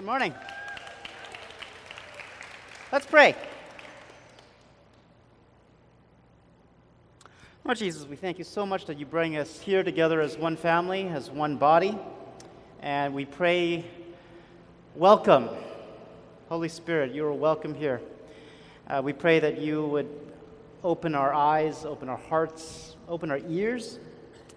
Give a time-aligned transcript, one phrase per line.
[0.00, 0.34] Good morning.
[2.90, 3.36] Let's pray.
[7.66, 10.56] Lord Jesus, we thank you so much that you bring us here together as one
[10.56, 11.98] family, as one body.
[12.80, 13.84] And we pray,
[14.96, 15.50] welcome.
[16.48, 18.00] Holy Spirit, you are welcome here.
[18.88, 20.08] Uh, we pray that you would
[20.82, 23.98] open our eyes, open our hearts, open our ears,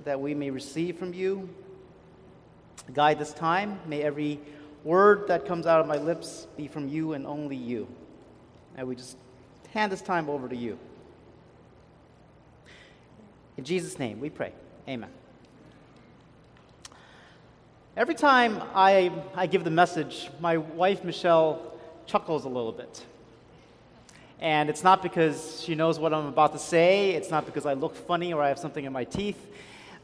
[0.06, 1.50] that we may receive from you.
[2.94, 3.82] Guide this time.
[3.86, 4.40] May every
[4.84, 7.88] word that comes out of my lips be from you and only you.
[8.76, 9.18] And we just
[9.74, 10.78] hand this time over to you.
[13.58, 14.52] In Jesus' name, we pray.
[14.88, 15.10] Amen.
[17.96, 21.74] Every time I, I give the message, my wife Michelle
[22.08, 23.06] chuckles a little bit.
[24.40, 27.74] And it's not because she knows what I'm about to say, it's not because I
[27.74, 29.40] look funny or I have something in my teeth.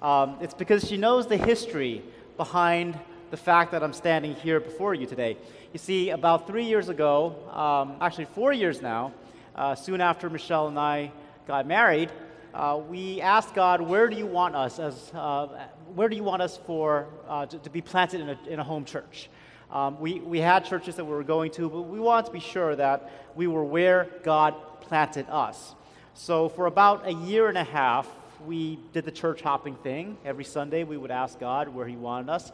[0.01, 2.03] Um, it's because she knows the history
[2.37, 2.97] behind
[3.31, 5.37] the fact that I'm standing here before you today.
[5.71, 9.13] You see, about three years ago, um, actually four years now,
[9.55, 11.11] uh, soon after Michelle and I
[11.47, 12.09] got married,
[12.53, 15.47] uh, we asked God, where do you want us as, uh,
[15.93, 18.63] where do you want us for, uh, to, to, be planted in a, in a
[18.63, 19.29] home church?
[19.71, 22.39] Um, we, we had churches that we were going to, but we wanted to be
[22.39, 25.75] sure that we were where God planted us.
[26.15, 28.07] So for about a year and a half,
[28.45, 30.17] we did the church hopping thing.
[30.25, 32.51] Every Sunday, we would ask God where He wanted us.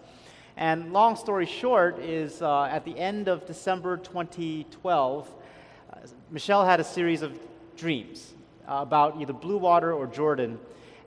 [0.57, 5.29] And long story short is uh, at the end of December 2012,
[5.91, 5.97] uh,
[6.31, 7.37] Michelle had a series of
[7.75, 8.33] dreams
[8.65, 10.57] uh, about either Blue Water or Jordan.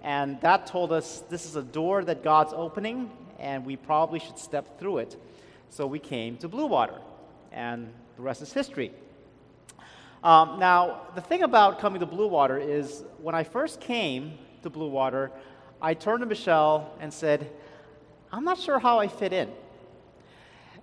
[0.02, 4.38] And that told us this is a door that God's opening, and we probably should
[4.38, 5.16] step through it.
[5.70, 7.00] So we came to Blue Water,
[7.50, 8.92] and the rest is history.
[10.22, 14.68] Um, now, the thing about coming to Blue Water is when I first came to
[14.68, 15.30] Blue Water,
[15.80, 17.50] I turned to Michelle and said,
[18.30, 19.48] I'm not sure how I fit in.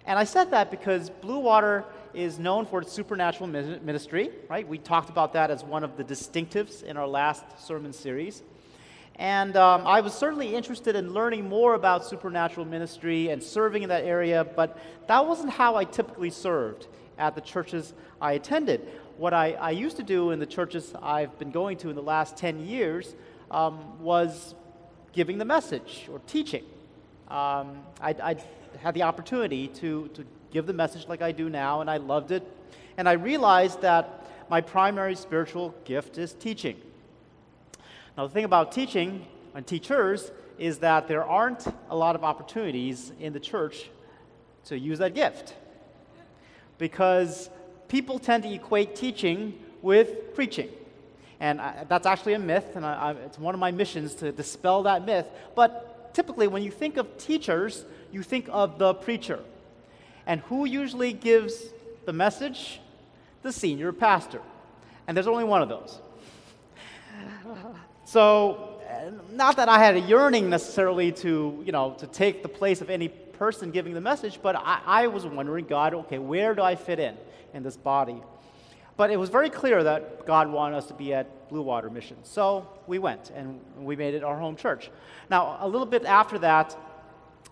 [0.05, 4.67] And I said that because Blue Water is known for its supernatural ministry, right?
[4.67, 8.41] We talked about that as one of the distinctives in our last sermon series.
[9.17, 13.89] And um, I was certainly interested in learning more about supernatural ministry and serving in
[13.89, 18.81] that area, but that wasn't how I typically served at the churches I attended.
[19.17, 22.03] What I, I used to do in the churches I've been going to in the
[22.03, 23.15] last 10 years
[23.49, 24.53] um, was
[25.13, 26.63] giving the message or teaching
[27.27, 28.35] um, I, I,
[28.79, 32.31] had the opportunity to, to give the message like I do now, and I loved
[32.31, 32.43] it.
[32.97, 36.79] And I realized that my primary spiritual gift is teaching.
[38.17, 39.25] Now, the thing about teaching
[39.55, 43.89] and teachers is that there aren't a lot of opportunities in the church
[44.65, 45.55] to use that gift.
[46.77, 47.49] Because
[47.87, 50.69] people tend to equate teaching with preaching.
[51.39, 54.83] And I, that's actually a myth, and I, it's one of my missions to dispel
[54.83, 55.27] that myth.
[55.55, 59.39] But typically, when you think of teachers, you think of the preacher.
[60.25, 61.65] And who usually gives
[62.05, 62.79] the message?
[63.43, 64.41] The senior pastor.
[65.07, 65.99] And there's only one of those.
[68.05, 68.81] So,
[69.31, 72.89] not that I had a yearning necessarily to, you know, to take the place of
[72.89, 76.75] any person giving the message, but I, I was wondering, God, okay, where do I
[76.75, 77.15] fit in
[77.53, 78.21] in this body?
[78.97, 82.17] But it was very clear that God wanted us to be at Blue Water Mission.
[82.23, 84.89] So we went and we made it our home church.
[85.29, 86.77] Now, a little bit after that,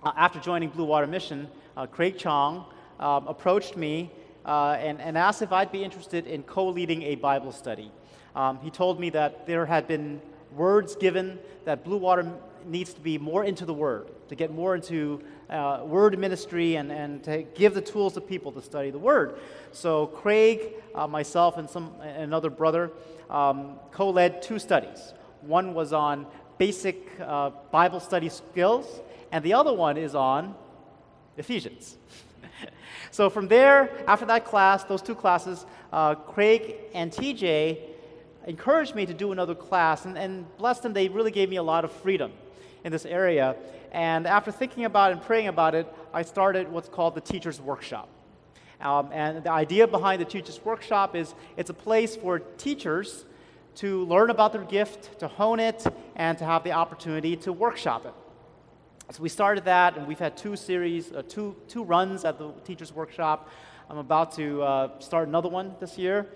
[0.04, 2.66] uh, after joining Blue Water Mission, uh, Craig Chong
[3.00, 4.12] um, approached me
[4.46, 7.92] uh, and, and, asked if I'd be interested in co leading a Bible study.
[8.36, 10.22] Um, he told me that there had been
[10.56, 12.30] words given that Blue Water
[12.66, 15.22] needs to be more into the Word, to get more into
[15.54, 19.40] uh, Word ministry and, and to give the tools to people to study the Word.
[19.72, 22.92] So Craig, uh, myself, and some another brother
[23.30, 25.14] um, co-led two studies.
[25.42, 26.26] One was on
[26.58, 30.56] basic uh, Bible study skills, and the other one is on
[31.38, 31.98] Ephesians.
[33.12, 37.80] so from there, after that class, those two classes, uh, Craig and TJ
[38.46, 41.64] encouraged me to do another class, and, and bless them, they really gave me a
[41.64, 42.32] lot of freedom
[42.84, 43.56] in this area.
[43.94, 47.62] And after thinking about it and praying about it, I started what's called the Teacher's
[47.62, 48.10] Workshop.
[48.82, 53.26] Um, and the idea behind the Teacher's Workshop is it's a place for teachers
[53.76, 55.86] to learn about their gift, to hone it,
[56.16, 58.14] and to have the opportunity to workshop it.
[59.12, 62.52] So we started that, and we've had two series, uh, two, two runs at the
[62.66, 63.50] Teacher's Workshop.
[63.90, 66.28] I'm about to uh, start another one this year.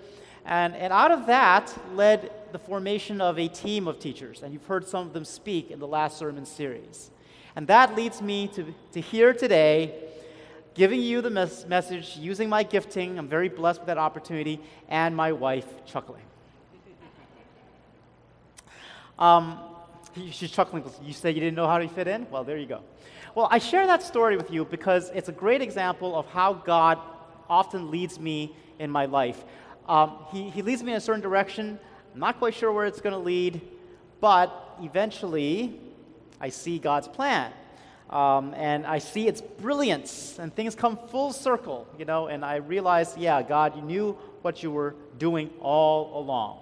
[0.46, 4.66] And, and out of that led the formation of a team of teachers, and you've
[4.66, 7.12] heard some of them speak in the last sermon series.
[7.58, 9.96] And that leads me to, to here today,
[10.76, 13.18] giving you the mes- message, using my gifting.
[13.18, 14.60] I'm very blessed with that opportunity,
[14.90, 16.22] and my wife chuckling.
[19.18, 19.60] Um,
[20.32, 20.84] She's chuckling.
[21.04, 22.30] You said you didn't know how to fit in?
[22.30, 22.82] Well, there you go.
[23.34, 27.00] Well, I share that story with you because it's a great example of how God
[27.50, 29.44] often leads me in my life.
[29.90, 31.80] Um, he, he leads me in a certain direction.
[32.14, 33.62] I'm not quite sure where it's going to lead,
[34.22, 35.82] but eventually
[36.40, 37.52] I see God's plan.
[38.10, 42.56] Um, and I see its brilliance, and things come full circle, you know, and I
[42.56, 46.60] realize, yeah, God, you knew what you were doing all along.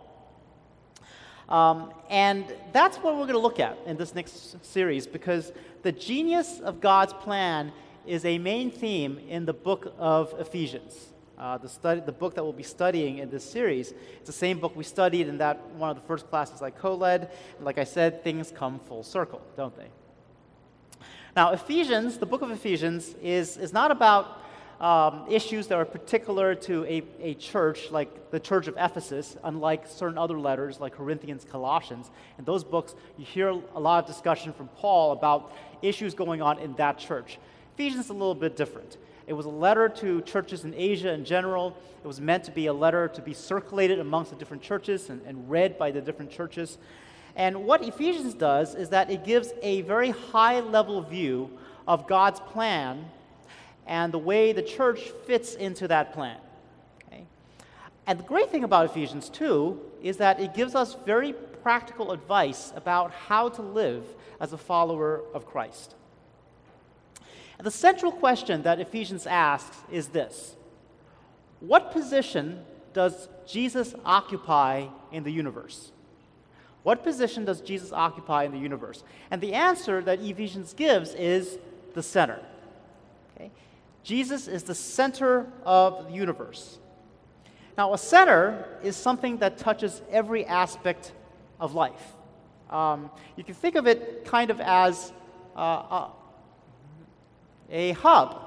[1.48, 5.52] Um, and that's what we're going to look at in this next series because
[5.84, 7.72] the genius of God's plan
[8.08, 11.10] is a main theme in the book of Ephesians.
[11.38, 13.94] Uh, the, study, the book that we'll be studying in this series.
[14.18, 16.96] It's the same book we studied in that one of the first classes I co
[16.96, 17.32] led.
[17.60, 19.88] Like I said, things come full circle, don't they?
[21.36, 24.42] Now, Ephesians, the book of Ephesians, is, is not about
[24.80, 29.88] um, issues that are particular to a, a church like the church of Ephesus, unlike
[29.88, 32.12] certain other letters like Corinthians, Colossians.
[32.38, 36.60] In those books, you hear a lot of discussion from Paul about issues going on
[36.60, 37.38] in that church.
[37.74, 38.98] Ephesians is a little bit different.
[39.28, 41.76] It was a letter to churches in Asia in general.
[42.04, 45.22] It was meant to be a letter to be circulated amongst the different churches and,
[45.26, 46.78] and read by the different churches.
[47.36, 51.50] And what Ephesians does is that it gives a very high level view
[51.88, 53.06] of God's plan
[53.88, 56.38] and the way the church fits into that plan.
[57.08, 57.26] Okay?
[58.08, 61.34] And the great thing about Ephesians 2 is that it gives us very
[61.64, 64.06] practical advice about how to live
[64.40, 65.96] as a follower of Christ.
[67.62, 70.56] The central question that Ephesians asks is this
[71.60, 72.64] What position
[72.94, 75.92] does Jesus occupy in the universe?
[76.84, 79.04] What position does Jesus occupy in the universe?
[79.32, 81.58] And the answer that Ephesians gives is
[81.96, 82.40] the center.
[83.36, 83.50] Okay?
[84.04, 86.78] Jesus is the center of the universe.
[87.76, 91.14] Now, a center is something that touches every aspect
[91.60, 92.14] of life.
[92.70, 95.12] Um, you can think of it kind of as
[95.58, 96.12] uh, a,
[97.70, 98.42] a hub.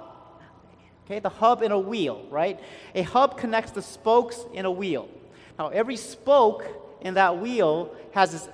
[1.05, 2.61] Okay, the hub in a wheel, right?
[2.95, 5.09] A hub connects the spokes in a wheel.
[5.59, 6.67] Now, every spoke
[7.01, 8.49] in that wheel has this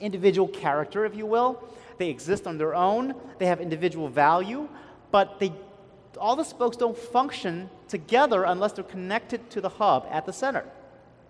[0.00, 1.62] individual character, if you will.
[1.98, 4.68] They exist on their own, they have individual value,
[5.10, 5.52] but they,
[6.18, 10.64] all the spokes don't function together unless they're connected to the hub at the center.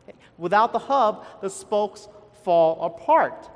[0.08, 0.16] Okay?
[0.38, 2.08] Without the hub, the spokes
[2.44, 3.50] fall apart.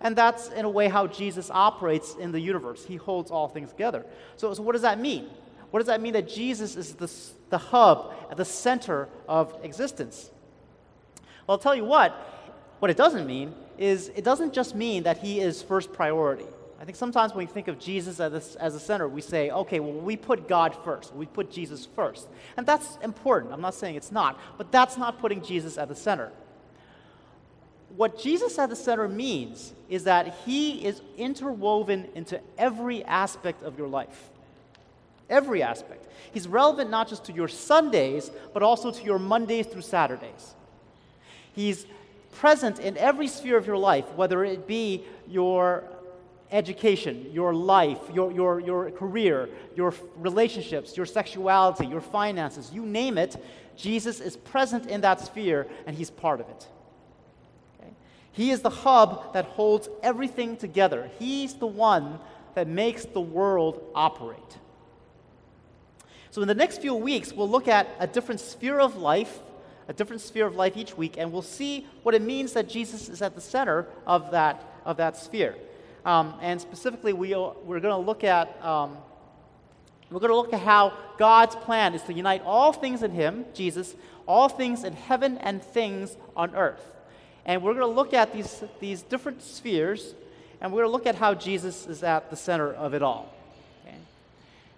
[0.00, 2.84] And that's, in a way, how Jesus operates in the universe.
[2.84, 4.06] He holds all things together.
[4.36, 5.28] So, so what does that mean?
[5.70, 7.10] What does that mean that Jesus is the,
[7.50, 10.30] the hub, at the center of existence?
[11.46, 12.12] Well, I'll tell you what,
[12.78, 16.46] what it doesn't mean is it doesn't just mean that he is first priority.
[16.80, 19.50] I think sometimes when we think of Jesus as a, as a center, we say,
[19.50, 21.12] okay, well, we put God first.
[21.12, 22.28] We put Jesus first.
[22.56, 23.52] And that's important.
[23.52, 26.30] I'm not saying it's not, but that's not putting Jesus at the center.
[27.96, 33.78] What Jesus at the center means is that he is interwoven into every aspect of
[33.78, 34.30] your life.
[35.30, 36.06] Every aspect.
[36.32, 40.54] He's relevant not just to your Sundays, but also to your Mondays through Saturdays.
[41.54, 41.86] He's
[42.32, 45.84] present in every sphere of your life, whether it be your
[46.50, 53.18] education, your life, your, your, your career, your relationships, your sexuality, your finances, you name
[53.18, 53.36] it,
[53.76, 56.66] Jesus is present in that sphere and he's part of it.
[58.38, 61.10] He is the hub that holds everything together.
[61.18, 62.18] He's the one
[62.54, 64.58] that makes the world operate.
[66.30, 69.40] So, in the next few weeks, we'll look at a different sphere of life
[69.88, 73.08] a different sphere of life each week, and we'll see what it means that Jesus
[73.08, 75.56] is at the center of that, of that sphere.
[76.04, 78.98] Um, and specifically, we, we're going to look at um,
[80.10, 83.44] we're going to look at how God's plan is to unite all things in Him,
[83.52, 83.94] Jesus,
[84.26, 86.82] all things in heaven and things on earth.
[87.48, 90.14] And we're going to look at these, these different spheres,
[90.60, 93.34] and we're going to look at how Jesus is at the center of it all.
[93.86, 93.96] Okay?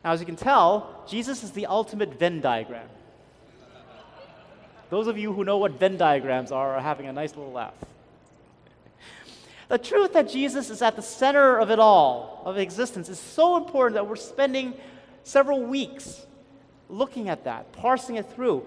[0.05, 2.89] Now, as you can tell, Jesus is the ultimate Venn diagram.
[4.89, 7.75] Those of you who know what Venn diagrams are are having a nice little laugh.
[9.67, 13.57] The truth that Jesus is at the center of it all, of existence, is so
[13.57, 14.75] important that we're spending
[15.25, 16.25] several weeks
[16.89, 18.65] looking at that, parsing it through.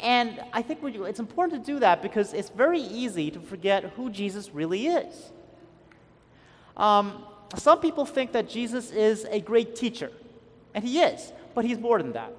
[0.00, 4.10] And I think it's important to do that because it's very easy to forget who
[4.10, 5.32] Jesus really is.
[6.76, 7.24] Um,
[7.56, 10.12] some people think that Jesus is a great teacher,
[10.74, 12.32] and he is, but he's more than that.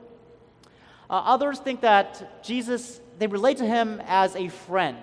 [1.10, 4.98] Uh, others think that Jesus they relate to him as a friend.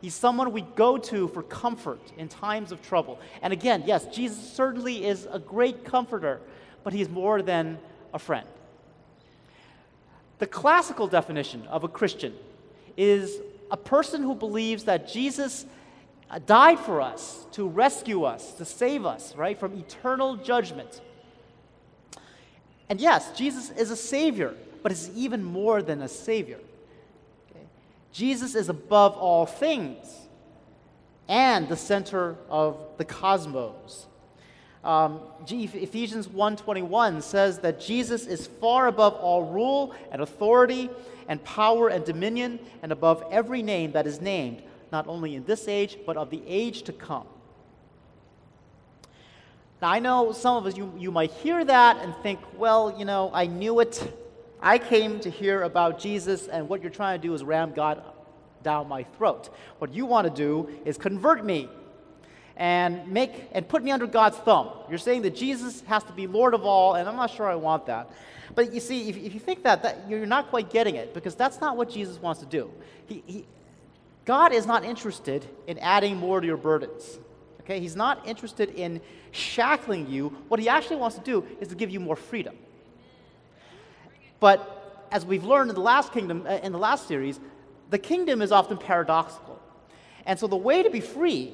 [0.00, 3.20] He's someone we go to for comfort in times of trouble.
[3.42, 6.40] And again, yes, Jesus certainly is a great comforter,
[6.82, 7.78] but he's more than
[8.12, 8.48] a friend.
[10.42, 12.34] The classical definition of a Christian
[12.96, 13.38] is
[13.70, 15.64] a person who believes that Jesus
[16.28, 21.00] uh, died for us to rescue us, to save us, right, from eternal judgment.
[22.88, 26.58] And yes, Jesus is a Savior, but he's even more than a Savior.
[27.52, 27.64] Okay?
[28.10, 30.08] Jesus is above all things
[31.28, 34.08] and the center of the cosmos.
[34.84, 40.90] Um, Ephesians 1:21 says that Jesus is far above all rule and authority
[41.28, 45.68] and power and dominion and above every name that is named, not only in this
[45.68, 47.26] age but of the age to come.
[49.80, 53.04] Now I know some of us you, you might hear that and think, well, you
[53.04, 54.12] know, I knew it.
[54.60, 58.02] I came to hear about Jesus and what you're trying to do is ram God
[58.64, 59.48] down my throat.
[59.78, 61.68] What you want to do is convert me
[62.56, 64.68] and make and put me under God's thumb.
[64.88, 67.54] You're saying that Jesus has to be Lord of all, and I'm not sure I
[67.54, 68.10] want that.
[68.54, 71.34] But you see, if, if you think that, that, you're not quite getting it because
[71.34, 72.70] that's not what Jesus wants to do.
[73.06, 73.46] He, he,
[74.24, 77.18] God is not interested in adding more to your burdens.
[77.60, 80.36] Okay, he's not interested in shackling you.
[80.48, 82.56] What he actually wants to do is to give you more freedom.
[84.40, 87.38] But as we've learned in the last kingdom, uh, in the last series,
[87.90, 89.60] the kingdom is often paradoxical.
[90.26, 91.52] And so the way to be free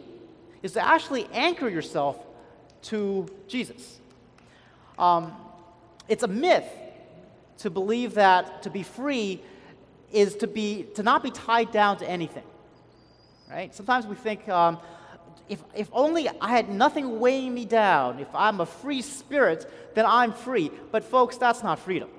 [0.62, 2.18] is to actually anchor yourself
[2.82, 3.98] to Jesus.
[4.98, 5.32] Um,
[6.08, 6.66] it's a myth
[7.58, 9.40] to believe that to be free
[10.12, 12.44] is to, be, to not be tied down to anything.
[13.50, 13.74] Right?
[13.74, 14.78] Sometimes we think, um,
[15.48, 20.06] if, if only I had nothing weighing me down, if I'm a free spirit, then
[20.06, 20.70] I'm free.
[20.90, 22.10] But, folks, that's not freedom.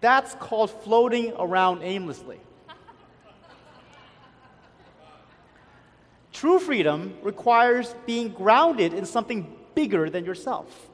[0.00, 2.40] That's called floating around aimlessly.
[6.42, 10.90] True freedom requires being grounded in something bigger than yourself.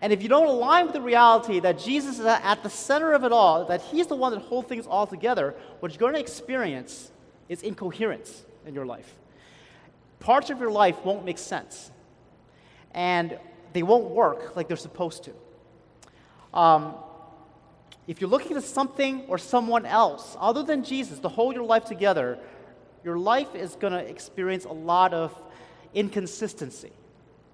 [0.00, 3.24] And if you don't align with the reality that Jesus is at the center of
[3.24, 6.20] it all, that He's the one that holds things all together, what you're going to
[6.20, 7.10] experience
[7.48, 9.16] is incoherence in your life.
[10.20, 11.90] Parts of your life won't make sense,
[12.92, 13.36] and
[13.72, 15.32] they won't work like they're supposed to.
[16.56, 16.94] Um,
[18.06, 21.86] if you're looking to something or someone else other than Jesus to hold your life
[21.86, 22.38] together,
[23.04, 25.32] your life is going to experience a lot of
[25.92, 26.92] inconsistency,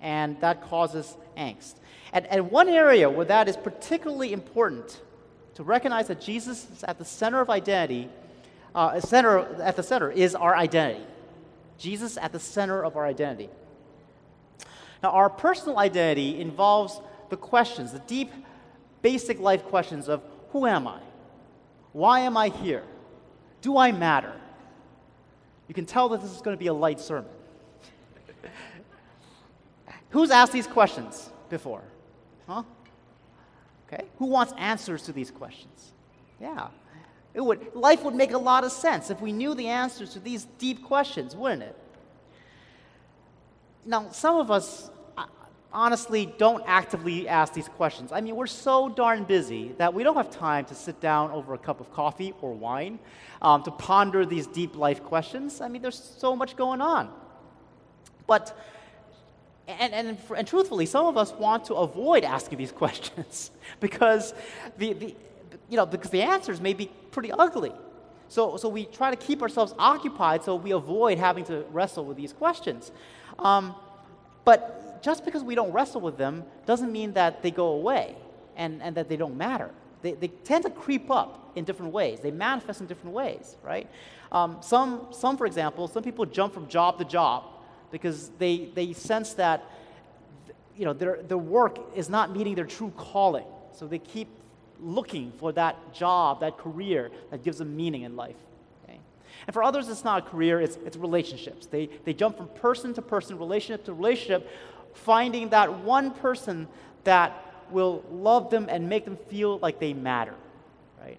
[0.01, 1.75] and that causes angst.
[2.13, 5.01] And, and one area where that is particularly important
[5.55, 8.09] to recognize that Jesus is at the center of identity,
[8.75, 11.05] uh, center, at the center is our identity.
[11.79, 13.49] Jesus at the center of our identity.
[15.03, 18.31] Now, our personal identity involves the questions, the deep,
[19.03, 21.01] basic life questions of who am I?
[21.93, 22.85] Why am I here?
[23.63, 24.35] Do I matter?
[25.71, 27.31] You can tell that this is going to be a light sermon.
[30.11, 31.85] Who's asked these questions before?
[32.49, 32.65] Huh?
[33.87, 34.03] Okay.
[34.19, 35.93] Who wants answers to these questions?
[36.41, 36.67] Yeah.
[37.35, 40.19] It would, life would make a lot of sense if we knew the answers to
[40.19, 41.77] these deep questions, wouldn't it?
[43.87, 44.91] Now, some of us
[45.73, 48.13] honestly don't actively ask these questions.
[48.13, 51.55] I mean, we're so darn busy that we don't have time to sit down over
[51.55, 52.99] a cup of coffee or wine
[53.41, 55.61] um, to ponder these deep life questions.
[55.61, 57.11] I mean, there's so much going on.
[58.27, 58.57] But,
[59.69, 63.51] and, and, and truthfully, some of us want to avoid asking these questions
[63.81, 64.35] because
[64.79, 65.15] the, the,
[65.69, 67.73] you know, because the answers may be pretty ugly.
[68.29, 72.17] So, so we try to keep ourselves occupied so we avoid having to wrestle with
[72.17, 72.93] these questions.
[73.41, 73.75] Um,
[74.45, 78.17] but just because we don't wrestle with them doesn't mean that they go away
[78.57, 79.71] and, and that they don't matter.
[80.03, 82.21] They, they tend to creep up in different ways.
[82.21, 83.89] They manifest in different ways, right?
[84.33, 87.45] Um, some, some, for example, some people jump from job to job
[87.91, 89.69] because they, they sense that
[90.77, 93.45] you know, their, their work is not meeting their true calling.
[93.73, 94.29] So they keep
[94.81, 98.37] looking for that job, that career that gives them meaning in life.
[99.47, 101.67] And for others, it's not a career, it's, it's relationships.
[101.67, 104.49] They, they jump from person to person, relationship to relationship,
[104.95, 106.69] finding that one person
[107.05, 107.33] that
[107.71, 110.35] will love them and make them feel like they matter,
[111.01, 111.19] right?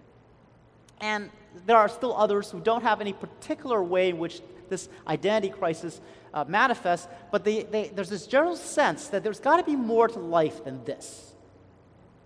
[0.99, 1.29] And
[1.65, 5.99] there are still others who don't have any particular way in which this identity crisis
[6.33, 10.07] uh, manifests, but they, they, there's this general sense that there's got to be more
[10.07, 11.33] to life than this.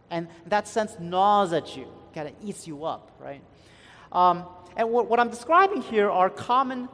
[0.10, 3.42] And that sense gnaws at you, kind of eats you up, right?
[4.12, 6.88] Um, and what, what I'm describing here are common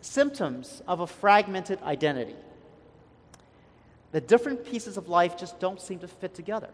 [0.00, 2.36] symptoms of a fragmented identity.
[4.12, 6.70] The different pieces of life just don't seem to fit together.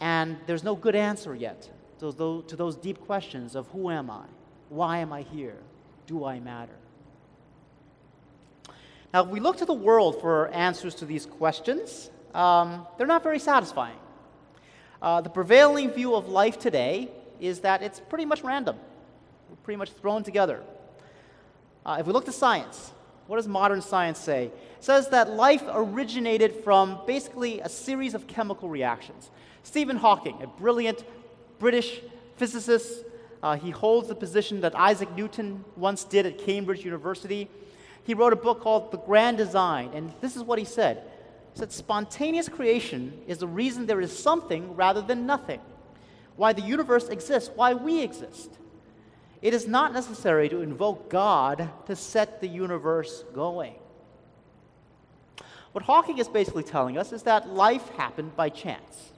[0.00, 4.10] And there's no good answer yet to those, to those deep questions of who am
[4.10, 4.24] I?
[4.70, 5.56] Why am I here?
[6.06, 6.72] Do I matter?
[9.12, 13.22] Now, if we look to the world for answers to these questions, um, they're not
[13.22, 13.98] very satisfying.
[15.02, 17.10] Uh, the prevailing view of life today
[17.40, 18.76] is that it's pretty much random.
[19.48, 20.62] We're pretty much thrown together.
[21.84, 22.92] Uh, if we look to science,
[23.26, 24.50] what does modern science say?
[24.80, 29.30] Says that life originated from basically a series of chemical reactions.
[29.62, 31.04] Stephen Hawking, a brilliant
[31.58, 32.00] British
[32.36, 33.04] physicist,
[33.42, 37.48] uh, he holds the position that Isaac Newton once did at Cambridge University.
[38.04, 41.02] He wrote a book called The Grand Design, and this is what he said.
[41.52, 45.60] He said, Spontaneous creation is the reason there is something rather than nothing,
[46.36, 48.50] why the universe exists, why we exist.
[49.42, 53.74] It is not necessary to invoke God to set the universe going.
[55.72, 59.12] What Hawking is basically telling us is that life happened by chance.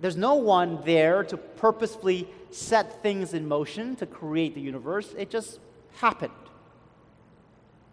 [0.00, 5.30] There's no one there to purposefully set things in motion to create the universe, it
[5.30, 5.60] just
[5.96, 6.32] happened.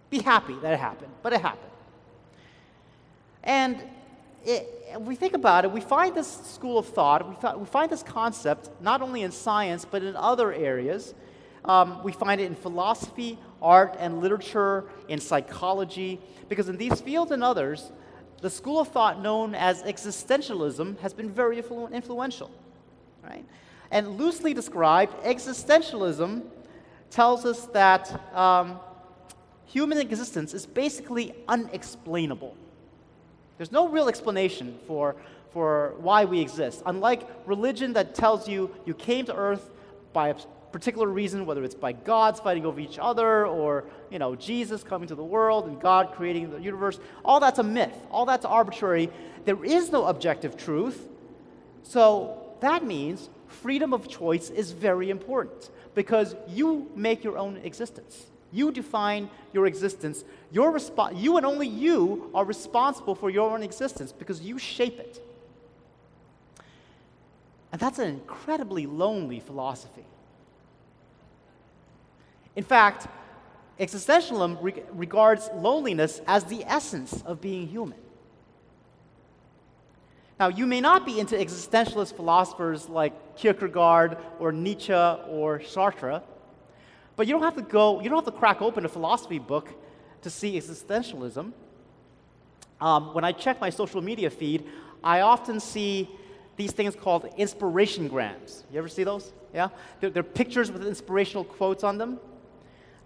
[0.10, 1.72] Be happy that it happened, but it happened.
[3.44, 3.84] And
[4.46, 7.92] it, we think about it, we find this school of thought, we, th- we find
[7.92, 11.14] this concept not only in science, but in other areas.
[11.66, 17.32] Um, we find it in philosophy, art, and literature, in psychology, because in these fields
[17.32, 17.92] and others,
[18.42, 22.52] the school of thought known as existentialism has been very influ- influential.
[23.24, 23.46] Right?
[23.92, 26.44] And loosely described, existentialism
[27.10, 28.80] tells us that um,
[29.66, 32.56] human existence is basically unexplainable.
[33.58, 35.16] There's no real explanation for,
[35.52, 36.84] for why we exist.
[36.86, 39.70] Unlike religion that tells you you came to earth
[40.14, 40.36] by
[40.78, 45.08] particular reason, whether it's by gods fighting over each other or you know, Jesus coming
[45.08, 47.96] to the world and God creating the universe, all that's a myth.
[48.12, 49.10] All that's arbitrary.
[49.46, 51.10] There is no objective truth.
[51.82, 58.28] So that means freedom of choice is very important because you make your own existence.
[58.52, 60.24] You define your existence.
[60.52, 65.00] Your respo- you and only you are responsible for your own existence because you shape
[65.00, 65.20] it.
[67.72, 70.06] And that's an incredibly lonely philosophy.
[72.58, 73.08] In fact,
[73.80, 78.00] existentialism re- regards loneliness as the essence of being human.
[80.40, 86.24] Now, you may not be into existentialist philosophers like Kierkegaard or Nietzsche or Sartre,
[87.16, 89.70] but you don't have to go, you don't have to crack open a philosophy book
[90.24, 91.54] to see existentialism.
[92.82, 94.68] Um, when I check my social media feed,
[95.04, 96.10] I often see
[96.56, 98.64] these things called inspiration grams.
[98.72, 99.32] You ever see those?
[99.54, 99.70] Yeah?
[100.00, 102.20] They're, they're pictures with inspirational quotes on them.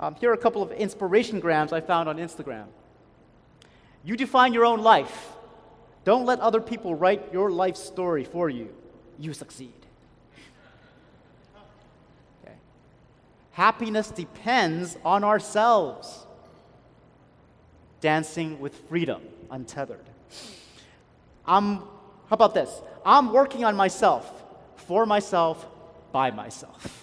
[0.02, 2.66] Um, here are a couple of inspiration grams I found on Instagram.
[4.04, 5.30] You define your own life.
[6.04, 8.74] Don't let other people write your life story for you.
[9.20, 9.74] You succeed.
[12.44, 12.56] Okay.
[13.52, 16.26] Happiness depends on ourselves.
[18.00, 20.10] Dancing with freedom, untethered.
[21.46, 22.82] I'm, how about this?
[23.06, 24.44] I'm working on myself,
[24.78, 25.64] for myself,
[26.12, 27.01] by myself.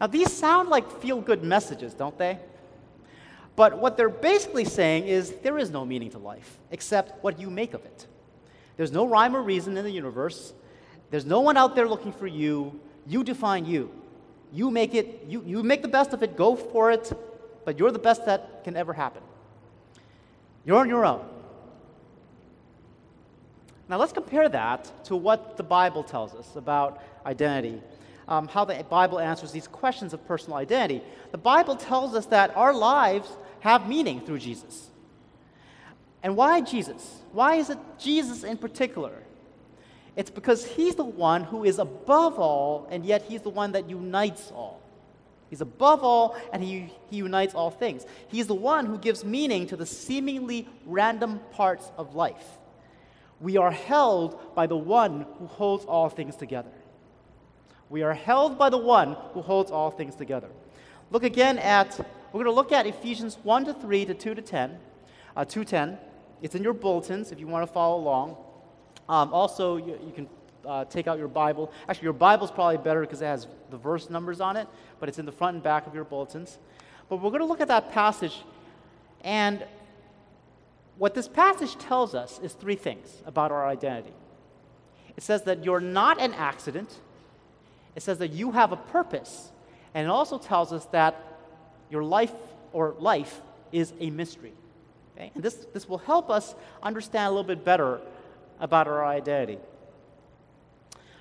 [0.00, 2.38] Now, these sound like feel good messages, don't they?
[3.54, 7.50] But what they're basically saying is there is no meaning to life except what you
[7.50, 8.06] make of it.
[8.78, 10.54] There's no rhyme or reason in the universe.
[11.10, 12.80] There's no one out there looking for you.
[13.06, 13.90] You define you.
[14.52, 17.12] You make it, you, you make the best of it, go for it,
[17.66, 19.22] but you're the best that can ever happen.
[20.64, 21.28] You're on your own.
[23.88, 27.82] Now let's compare that to what the Bible tells us about identity
[28.30, 31.02] um, how the Bible answers these questions of personal identity.
[31.32, 33.28] The Bible tells us that our lives
[33.60, 34.88] have meaning through Jesus.
[36.22, 37.22] And why Jesus?
[37.32, 39.12] Why is it Jesus in particular?
[40.16, 43.90] It's because he's the one who is above all, and yet he's the one that
[43.90, 44.80] unites all.
[45.48, 48.06] He's above all, and he, he unites all things.
[48.28, 52.58] He's the one who gives meaning to the seemingly random parts of life.
[53.40, 56.70] We are held by the one who holds all things together.
[57.90, 60.48] We are held by the one who holds all things together.
[61.10, 61.98] Look again at,
[62.32, 64.78] we're going to look at Ephesians 1 to 3 to 2 to 10,
[65.36, 65.98] uh, 2 10.
[66.40, 68.36] It's in your bulletins if you want to follow along.
[69.08, 70.28] Um, also, you, you can
[70.64, 71.72] uh, take out your Bible.
[71.88, 74.68] Actually, your Bible's probably better because it has the verse numbers on it,
[75.00, 76.58] but it's in the front and back of your bulletins.
[77.08, 78.44] But we're going to look at that passage,
[79.24, 79.66] and
[80.96, 84.12] what this passage tells us is three things about our identity.
[85.16, 87.00] It says that you're not an accident,
[87.94, 89.50] it says that you have a purpose.
[89.94, 91.16] And it also tells us that
[91.90, 92.32] your life
[92.72, 93.40] or life
[93.72, 94.52] is a mystery.
[95.16, 95.32] Okay?
[95.34, 98.00] And this, this will help us understand a little bit better
[98.60, 99.58] about our identity.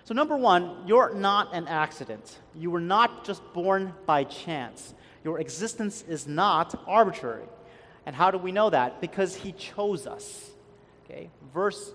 [0.03, 2.39] So, number one, you're not an accident.
[2.55, 4.93] You were not just born by chance.
[5.23, 7.45] Your existence is not arbitrary.
[8.05, 9.01] And how do we know that?
[9.01, 10.49] Because He chose us.
[11.05, 11.29] Okay?
[11.53, 11.91] Verse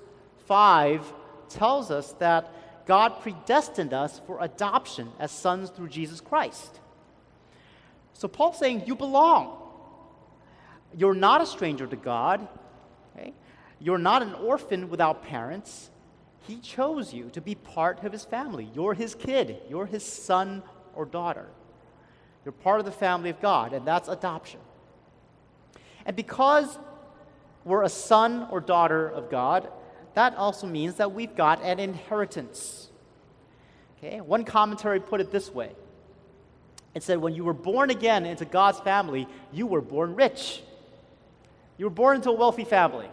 [0.47, 1.13] 5
[1.49, 2.53] tells us that
[2.87, 6.81] God predestined us for adoption as sons through Jesus Christ.
[8.13, 9.59] So Paul's saying you belong.
[10.97, 12.47] You're not a stranger to God.
[13.17, 13.33] Okay?
[13.81, 15.91] You're not an orphan without parents.
[16.47, 18.71] He chose you to be part of his family.
[18.75, 20.63] You're his kid, you're his son
[20.95, 21.47] or daughter.
[22.45, 24.61] You're part of the family of God, and that's adoption.
[26.05, 26.79] And because
[27.65, 29.71] we're a son or daughter of God,
[30.15, 32.89] that also means that we've got an inheritance.
[33.99, 34.21] Okay?
[34.21, 35.73] One commentary put it this way
[36.95, 40.63] it said, When you were born again into God's family, you were born rich.
[41.77, 43.09] You were born into a wealthy family.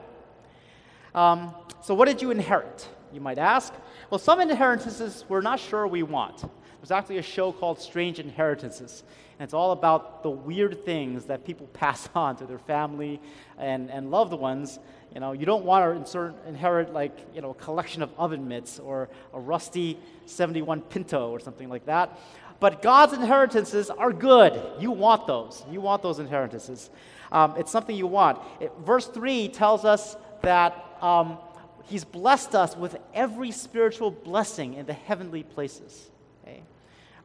[1.16, 2.88] Um, so, what did you inherit?
[3.12, 3.74] You might ask.
[4.10, 6.50] Well, some inheritances we're not sure we want.
[6.82, 9.04] There's actually a show called Strange Inheritances,
[9.38, 13.22] and it's all about the weird things that people pass on to their family
[13.60, 14.80] and, and loved ones.
[15.14, 18.48] You know, you don't want to insert, inherit like, you know, a collection of oven
[18.48, 22.18] mitts or a rusty 71 Pinto or something like that.
[22.60, 24.60] But God's inheritances are good.
[24.80, 25.64] You want those.
[25.70, 26.90] You want those inheritances.
[27.32, 28.40] Um, it's something you want.
[28.60, 31.38] It, verse 3 tells us that um,
[31.86, 36.11] He's blessed us with every spiritual blessing in the heavenly places?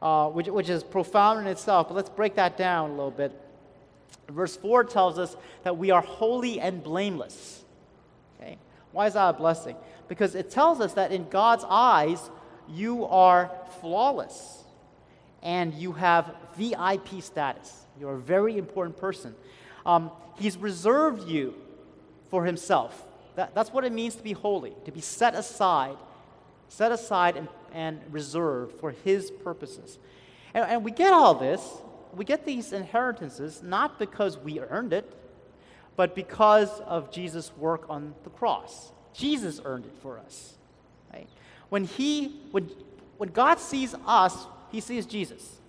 [0.01, 1.87] Uh, which, which is profound in itself.
[1.87, 3.31] But let's break that down a little bit.
[4.29, 7.63] Verse 4 tells us that we are holy and blameless.
[8.39, 8.57] Okay?
[8.91, 9.75] Why is that a blessing?
[10.07, 12.29] Because it tells us that in God's eyes,
[12.69, 14.63] you are flawless
[15.41, 17.85] and you have VIP status.
[17.99, 19.35] You're a very important person.
[19.85, 21.53] Um, he's reserved you
[22.29, 23.05] for himself.
[23.35, 25.95] That, that's what it means to be holy, to be set aside,
[26.69, 29.97] set aside and, and reserved for his purposes.
[30.53, 31.61] And, and we get all this,
[32.15, 35.13] we get these inheritances not because we earned it,
[35.95, 38.91] but because of Jesus' work on the cross.
[39.13, 40.55] Jesus earned it for us.
[41.13, 41.27] Right?
[41.69, 42.69] When, he, when,
[43.17, 45.59] when God sees us, he sees Jesus.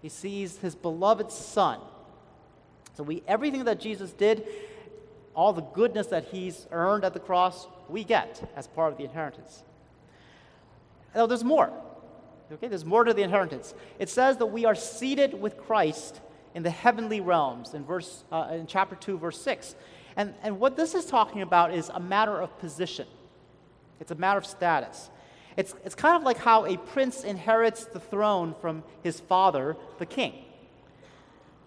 [0.00, 1.78] He sees his beloved Son.
[2.94, 4.46] So we everything that Jesus did,
[5.34, 9.04] all the goodness that he's earned at the cross, we get as part of the
[9.04, 9.62] inheritance.
[11.14, 11.72] Now there's more.
[12.50, 13.74] Okay, there's more to the inheritance.
[13.98, 16.20] It says that we are seated with Christ
[16.54, 19.74] in the heavenly realms in verse uh, in chapter 2 verse 6.
[20.16, 23.06] And and what this is talking about is a matter of position.
[24.00, 25.10] It's a matter of status.
[25.56, 30.06] It's, it's kind of like how a prince inherits the throne from his father, the
[30.06, 30.34] king.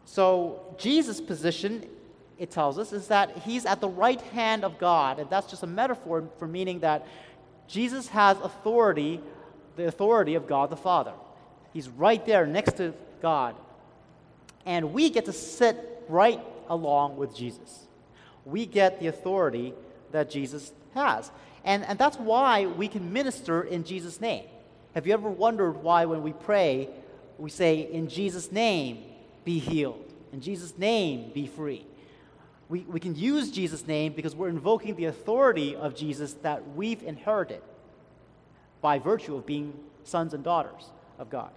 [0.05, 1.87] So, Jesus' position,
[2.37, 5.19] it tells us, is that he's at the right hand of God.
[5.19, 7.07] And that's just a metaphor for meaning that
[7.67, 9.19] Jesus has authority,
[9.75, 11.13] the authority of God the Father.
[11.73, 13.55] He's right there next to God.
[14.65, 17.85] And we get to sit right along with Jesus.
[18.45, 19.73] We get the authority
[20.11, 21.31] that Jesus has.
[21.63, 24.45] And, and that's why we can minister in Jesus' name.
[24.93, 26.89] Have you ever wondered why, when we pray,
[27.37, 29.03] we say, In Jesus' name,
[29.43, 30.13] be healed?
[30.31, 31.85] In Jesus' name, be free?
[32.67, 37.03] We, we can use Jesus' name because we're invoking the authority of Jesus that we've
[37.03, 37.61] inherited
[38.81, 39.73] by virtue of being
[40.03, 41.51] sons and daughters of God.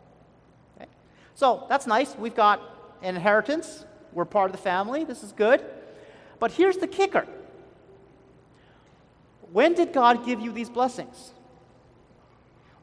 [0.76, 0.88] Okay?
[1.34, 2.14] So that's nice.
[2.16, 2.60] We've got
[3.02, 3.84] an inheritance.
[4.12, 5.04] We're part of the family.
[5.04, 5.64] This is good.
[6.38, 7.26] But here's the kicker
[9.52, 11.32] when did God give you these blessings?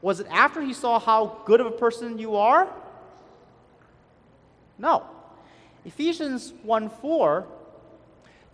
[0.01, 2.67] Was it after he saw how good of a person you are?
[4.77, 5.03] No.
[5.85, 7.47] Ephesians 1 4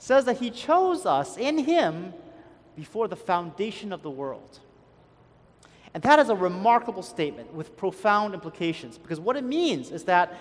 [0.01, 2.11] says that he chose us in him
[2.75, 4.59] before the foundation of the world.
[5.93, 10.33] And that is a remarkable statement with profound implications because what it means is that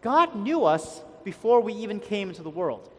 [0.00, 2.90] God knew us before we even came into the world.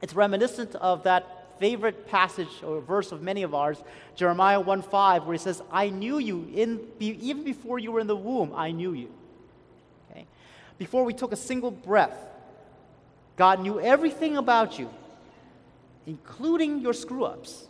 [0.00, 3.82] It's reminiscent of that favorite passage or verse of many of ours,
[4.14, 8.16] Jeremiah 1:5, where he says, "I knew you in even before you were in the
[8.16, 9.10] womb, I knew you."
[10.10, 10.26] Okay?
[10.78, 12.31] Before we took a single breath,
[13.36, 14.90] God knew everything about you,
[16.06, 17.64] including your screw ups.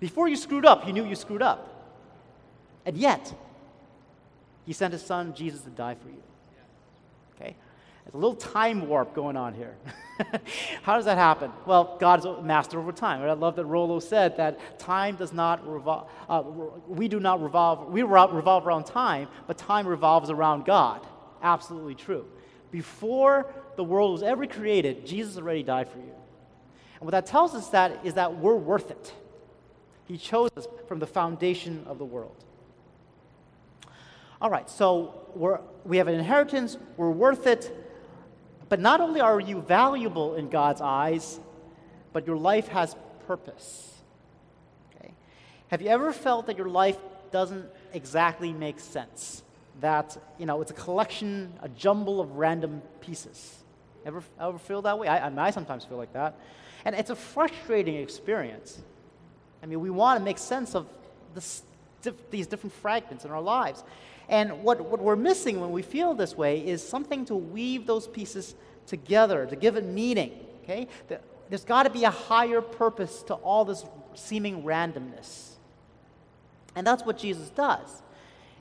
[0.00, 1.68] Before you screwed up, He knew you screwed up.
[2.84, 3.32] And yet,
[4.66, 6.22] He sent His Son, Jesus, to die for you.
[7.34, 7.56] Okay?
[8.04, 9.76] There's a little time warp going on here.
[10.82, 11.52] How does that happen?
[11.66, 13.22] Well, God is master over time.
[13.22, 16.42] I love that Rollo said that time does not revolve, uh,
[16.88, 21.06] we do not revolve, we revolve around time, but time revolves around God.
[21.42, 22.26] Absolutely true.
[22.72, 26.14] Before the world was ever created, Jesus already died for you.
[26.94, 29.12] And what that tells us that is that we're worth it.
[30.06, 32.36] He chose us from the foundation of the world.
[34.40, 37.74] All right, so we're, we have an inheritance, we're worth it,
[38.68, 41.38] but not only are you valuable in God's eyes,
[42.12, 43.94] but your life has purpose.
[44.96, 45.12] Okay?
[45.68, 46.96] Have you ever felt that your life
[47.30, 49.42] doesn't exactly make sense?
[49.80, 53.56] that, you know, it's a collection, a jumble of random pieces.
[54.04, 55.08] Ever, ever feel that way?
[55.08, 56.38] I, I, mean, I sometimes feel like that.
[56.84, 58.80] And it's a frustrating experience.
[59.62, 60.86] I mean, we want to make sense of
[61.34, 61.62] this,
[62.30, 63.84] these different fragments in our lives.
[64.28, 68.08] And what, what we're missing when we feel this way is something to weave those
[68.08, 68.54] pieces
[68.86, 70.32] together, to give it meaning.
[70.64, 70.88] Okay?
[71.48, 73.84] There's got to be a higher purpose to all this
[74.14, 75.50] seeming randomness.
[76.74, 78.02] And that's what Jesus does.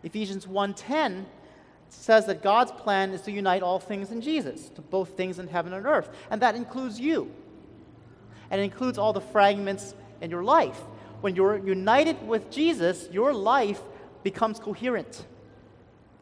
[0.03, 1.25] Ephesians 1:10
[1.93, 5.47] says that God's plan is to unite all things in Jesus, to both things in
[5.47, 6.09] heaven and earth.
[6.29, 7.31] And that includes you.
[8.49, 10.79] And it includes all the fragments in your life.
[11.21, 13.81] When you're united with Jesus, your life
[14.23, 15.25] becomes coherent.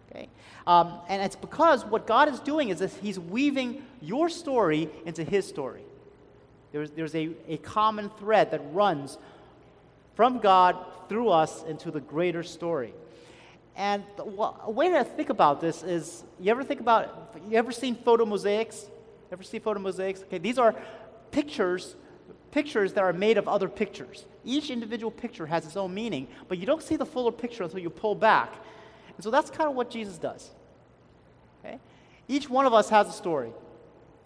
[0.10, 0.28] Okay?
[0.68, 5.24] Um, and it's because what God is doing is that He's weaving your story into
[5.24, 5.84] His story.
[6.72, 9.18] There's, there's a, a common thread that runs
[10.16, 10.78] from God
[11.08, 12.94] through us into the greater story.
[13.80, 17.96] And a way to think about this is you ever think about, you ever seen
[17.96, 18.88] photo mosaics?
[19.32, 20.22] Ever see photo mosaics?
[20.24, 20.76] Okay, these are
[21.32, 21.96] pictures,
[22.52, 24.26] pictures that are made of other pictures.
[24.44, 27.80] Each individual picture has its own meaning, but you don't see the fuller picture until
[27.80, 28.54] you pull back.
[29.16, 30.50] And so that's kind of what Jesus does.
[31.64, 31.80] Okay?
[32.28, 33.54] Each one of us has a story.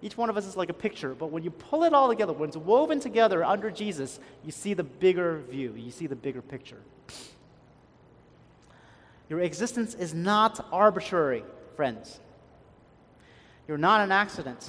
[0.02, 2.34] Each one of us is like a picture, but when you pull it all together,
[2.34, 6.42] when it's woven together under Jesus, you see the bigger view, you see the bigger
[6.42, 6.82] picture.
[9.34, 11.44] Your existence is not arbitrary,
[11.76, 12.20] friends.
[13.68, 14.64] You're not an accident.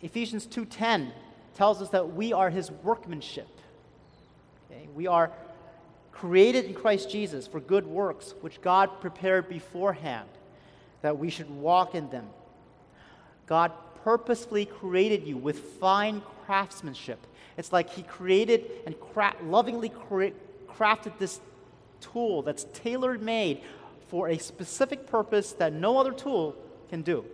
[0.00, 1.12] Ephesians 2:10
[1.52, 3.60] tells us that we are his workmanship.
[4.70, 4.88] Okay?
[4.94, 5.32] We are
[6.12, 10.30] created in Christ Jesus for good works which God prepared beforehand
[11.02, 12.30] that we should walk in them.
[13.44, 13.70] God
[14.02, 17.18] purposefully created you with fine craftsmanship.
[17.58, 20.32] It's like he created and cra- lovingly cra-
[20.66, 21.42] crafted this
[22.00, 23.60] tool that's tailor made
[24.08, 26.54] for a specific purpose that no other tool
[26.88, 27.24] can do.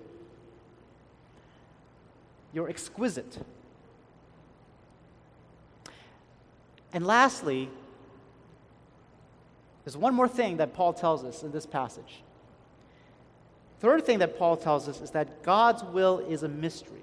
[2.53, 3.39] You're exquisite.
[6.93, 7.71] And lastly,
[9.85, 12.23] there's one more thing that Paul tells us in this passage.
[13.81, 17.03] Third thing that Paul tells us is that God's will is a mystery.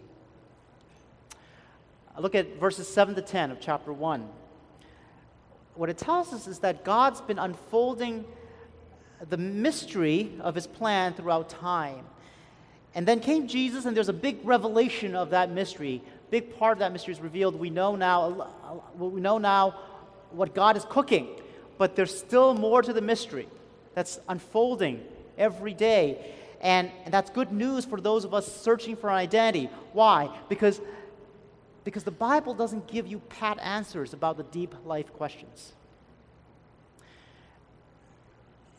[2.18, 4.28] Look at verses 7 to 10 of chapter 1
[5.80, 8.26] what it tells us is that God's been unfolding
[9.30, 12.06] the mystery of his plan throughout time.
[12.94, 16.02] And then came Jesus, and there's a big revelation of that mystery.
[16.32, 17.56] Big part of that mystery is revealed.
[17.56, 18.52] We know now,
[18.98, 19.80] we know now
[20.32, 21.30] what God is cooking,
[21.78, 23.48] but there's still more to the mystery
[23.96, 25.02] that's unfolding
[25.38, 26.34] every day.
[26.60, 29.70] And, and that's good news for those of us searching for an identity.
[29.94, 30.38] Why?
[30.50, 30.82] Because
[31.84, 35.74] because the Bible doesn't give you pat answers about the deep life questions.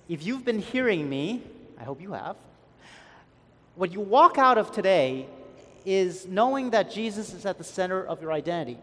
[0.08, 1.42] If you've been hearing me,
[1.78, 2.36] I hope you have,
[3.76, 5.26] what you walk out of today
[5.84, 8.78] is knowing that Jesus is at the center of your identity.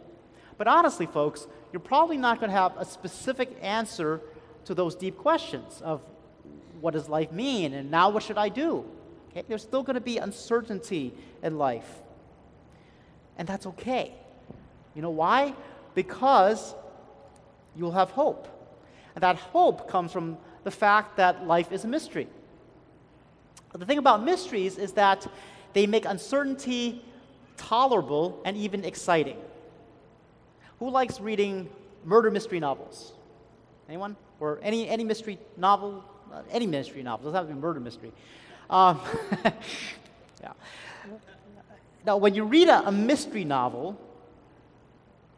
[0.58, 4.21] But honestly, folks, you're probably not going to have a specific answer
[4.65, 6.01] to those deep questions of
[6.82, 8.86] what does life mean and now what should I do?
[9.32, 9.43] Okay?
[9.47, 12.01] There's still going to be uncertainty in life.
[13.38, 14.13] And that's okay.
[14.95, 15.54] You know why?
[15.95, 16.76] Because
[17.76, 18.47] you'll have hope.
[19.15, 22.28] And that hope comes from the fact that life is a mystery.
[23.73, 25.28] The thing about mysteries is that
[25.73, 27.04] they make uncertainty
[27.58, 29.38] tolerable and even exciting.
[30.80, 31.69] Who likes reading
[32.04, 33.13] murder mystery novels?
[33.88, 34.15] Anyone?
[34.39, 36.04] Or any, any mystery novel?
[36.52, 37.26] Any mystery novel.
[37.26, 38.12] Doesn't have to be murder mystery.
[38.69, 39.00] Um,
[40.41, 40.54] yeah.
[42.08, 44.00] Now, when you read a, a mystery novel,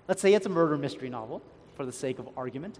[0.07, 1.41] let's say it's a murder mystery novel,
[1.75, 2.77] for the sake of argument,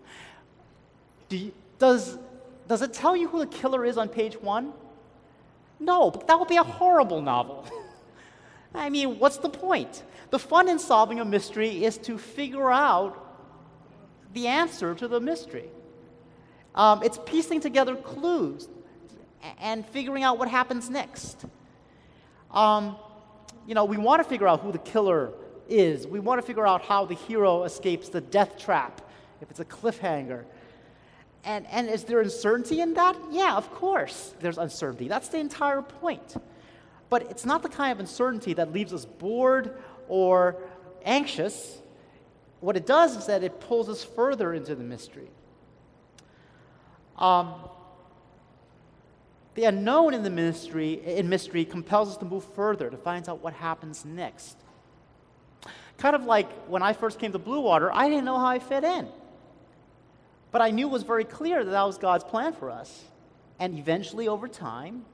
[1.27, 2.19] do you, does,
[2.67, 4.73] does it tell you who the killer is on page one?
[5.79, 7.65] No, but that would be a horrible novel.
[8.75, 10.03] I mean, what's the point?
[10.29, 13.17] The fun in solving a mystery is to figure out
[14.33, 15.69] the answer to the mystery.
[16.75, 18.67] Um, it's piecing together clues
[19.59, 21.43] and figuring out what happens next.
[22.51, 22.95] Um,
[23.69, 25.31] you know, we want to figure out who the killer
[25.67, 26.07] is.
[26.07, 28.99] We want to figure out how the hero escapes the death trap,
[29.41, 30.45] if it's a cliffhanger.
[31.43, 33.15] And, and is there uncertainty in that?
[33.29, 35.07] Yeah, of course, there's uncertainty.
[35.07, 36.35] That's the entire point.
[37.09, 39.77] But it's not the kind of uncertainty that leaves us bored
[40.07, 40.55] or
[41.05, 41.79] anxious.
[42.61, 45.29] What it does is that it pulls us further into the mystery.
[47.19, 47.53] Um,
[49.55, 53.41] the unknown in the mystery, in mystery compels us to move further, to find out
[53.43, 54.57] what happens next.
[55.97, 58.59] Kind of like when I first came to Blue Water, I didn't know how I
[58.59, 59.07] fit in.
[60.51, 63.03] But I knew it was very clear that that was God's plan for us.
[63.59, 65.05] And eventually, over time,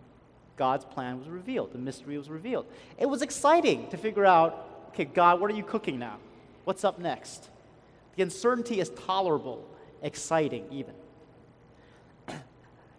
[0.56, 1.74] God's plan was revealed.
[1.74, 2.67] The mystery was revealed.
[2.98, 6.17] It was exciting to figure out okay, God, what are you cooking now?
[6.63, 7.50] What's up next?
[8.15, 9.67] The uncertainty is tolerable,
[10.02, 10.93] exciting, even.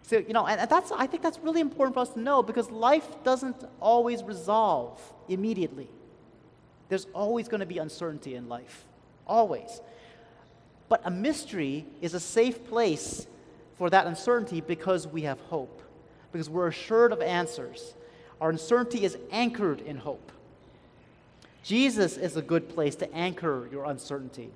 [0.07, 2.71] So, you know, and that's, I think that's really important for us to know because
[2.71, 5.89] life doesn't always resolve immediately.
[6.87, 8.85] There's always going to be uncertainty in life,
[9.27, 9.81] always.
[10.87, 13.27] But a mystery is a safe place
[13.77, 15.81] for that uncertainty because we have hope,
[16.31, 17.93] because we're assured of answers.
[18.39, 20.31] Our uncertainty is anchored in hope.
[21.63, 24.51] Jesus is a good place to anchor your uncertainty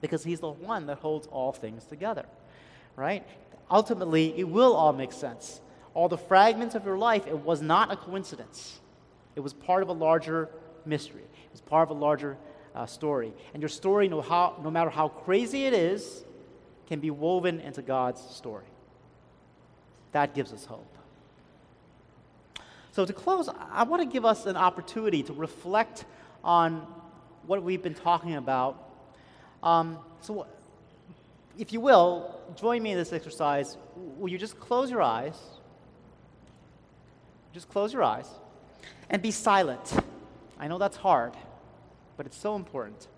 [0.00, 2.26] because he's the one that holds all things together,
[2.94, 3.26] right?
[3.72, 5.62] Ultimately, it will all make sense.
[5.94, 8.80] All the fragments of your life, it was not a coincidence.
[9.34, 10.50] It was part of a larger
[10.84, 11.22] mystery.
[11.22, 12.36] It was part of a larger
[12.74, 13.32] uh, story.
[13.54, 16.22] And your story, no, how, no matter how crazy it is,
[16.86, 18.66] can be woven into God's story.
[20.12, 20.94] That gives us hope.
[22.90, 26.04] So, to close, I want to give us an opportunity to reflect
[26.44, 26.86] on
[27.46, 28.90] what we've been talking about.
[29.62, 30.46] Um, so,
[31.58, 33.76] if you will, join me in this exercise.
[33.96, 35.38] Will you just close your eyes?
[37.52, 38.28] Just close your eyes
[39.10, 39.92] and be silent.
[40.58, 41.34] I know that's hard
[42.16, 43.08] but it's so important.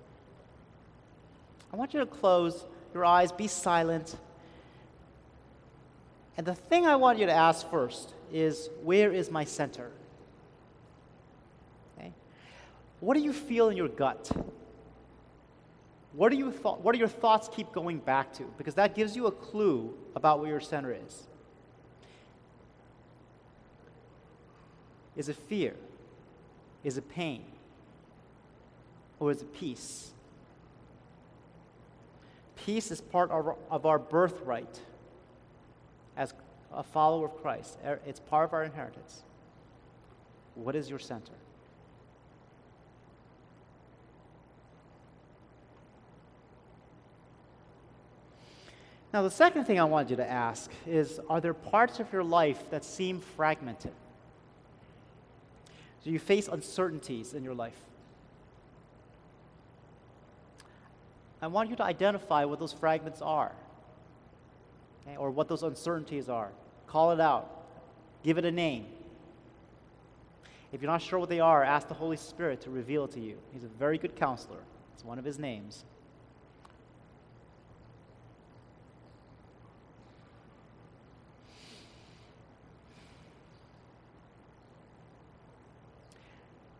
[1.72, 4.16] I want you to close your eyes, be silent.
[6.36, 9.90] And the thing I want you to ask first is where is my center?
[11.98, 12.12] Okay?
[13.00, 14.30] What do you feel in your gut?
[16.16, 18.44] What, do you th- what do your thoughts keep going back to?
[18.56, 21.26] Because that gives you a clue about where your center is.
[25.16, 25.74] Is it fear?
[26.82, 27.44] Is it pain?
[29.24, 30.10] or is it peace?
[32.56, 34.80] Peace is part of our, of our birthright
[36.16, 36.34] as
[36.72, 37.78] a follower of Christ.
[37.84, 39.22] Er, it's part of our inheritance.
[40.54, 41.32] What is your center?
[49.14, 52.24] Now, the second thing I want you to ask is Are there parts of your
[52.24, 53.92] life that seem fragmented?
[56.02, 57.78] Do you face uncertainties in your life?
[61.40, 63.52] I want you to identify what those fragments are
[65.06, 66.50] okay, or what those uncertainties are.
[66.88, 67.66] Call it out,
[68.24, 68.86] give it a name.
[70.72, 73.20] If you're not sure what they are, ask the Holy Spirit to reveal it to
[73.20, 73.38] you.
[73.52, 75.84] He's a very good counselor, it's one of his names.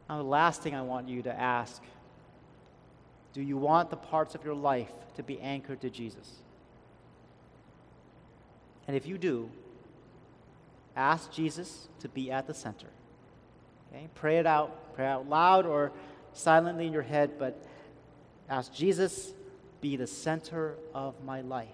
[0.08, 1.82] Now, the last thing I want you to ask
[3.32, 6.30] do you want the parts of your life to be anchored to Jesus?
[8.86, 9.50] And if you do,
[10.94, 12.86] ask Jesus to be at the center.
[13.90, 14.06] Okay?
[14.14, 14.94] Pray it out.
[14.94, 15.90] Pray out loud or
[16.32, 17.60] silently in your head, but
[18.48, 19.32] ask Jesus,
[19.80, 21.68] be the center of my life.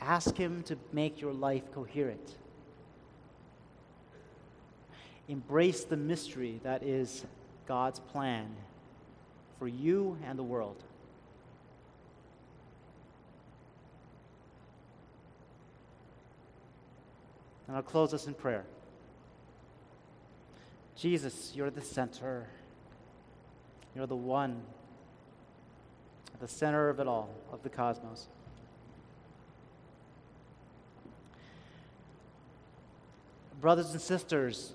[0.00, 2.36] Ask Him to make your life coherent.
[5.28, 7.24] Embrace the mystery that is
[7.66, 8.48] God's plan
[9.58, 10.82] for you and the world.
[17.68, 18.64] And I'll close us in prayer.
[20.96, 22.46] Jesus, you're the center.
[23.94, 24.62] You're the one,
[26.34, 28.26] at the center of it all, of the cosmos.
[33.60, 34.72] Brothers and sisters,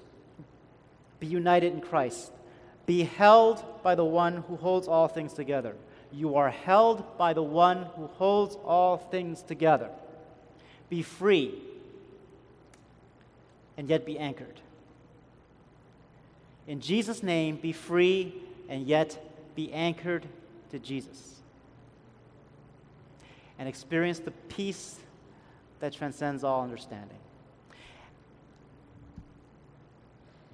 [1.20, 2.32] be united in Christ.
[2.86, 5.76] Be held by the one who holds all things together.
[6.12, 9.90] You are held by the one who holds all things together.
[10.90, 11.54] Be free
[13.78, 14.62] and yet be anchored.
[16.66, 18.34] In Jesus' name, be free
[18.70, 19.18] and yet
[19.56, 20.26] be anchored
[20.72, 21.36] to Jesus.
[23.60, 24.98] And experience the peace
[25.80, 27.18] that transcends all understanding.